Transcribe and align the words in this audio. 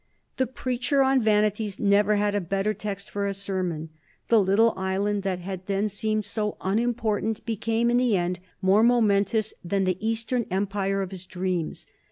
The 0.37 0.47
Preacher 0.47 1.03
on 1.03 1.21
Vanities 1.21 1.79
never 1.79 2.15
had 2.15 2.33
a 2.33 2.41
better 2.41 2.73
text 2.73 3.11
for 3.11 3.27
a 3.27 3.35
sermon. 3.35 3.89
The 4.29 4.41
"little 4.41 4.73
island" 4.75 5.21
that 5.21 5.37
had 5.41 5.67
then 5.67 5.89
seemed 5.89 6.25
so 6.25 6.57
unimportant 6.59 7.45
became 7.45 7.91
in 7.91 7.97
the 7.97 8.17
end 8.17 8.39
more 8.63 8.81
momentous 8.81 9.53
than 9.63 9.83
the 9.83 10.03
Eastern 10.03 10.47
Empire 10.49 11.03
of 11.03 11.11
his 11.11 11.27
dreams. 11.27 11.85